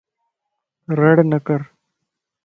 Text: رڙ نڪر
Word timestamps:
رڙ 0.99 1.17
نڪر 1.31 1.61